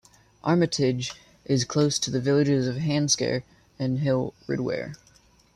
[0.43, 1.13] Armitage
[1.45, 3.43] is close to the villages of Handsacre
[3.77, 4.95] and Hill Ridware.